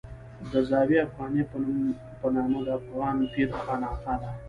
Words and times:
د 0.51 0.53
زاویه 0.69 0.99
افغانیه 1.07 1.45
په 2.19 2.27
نامه 2.35 2.59
د 2.65 2.69
افغان 2.79 3.17
پیر 3.33 3.49
خانقاه 3.63 4.15
ده. 4.21 4.29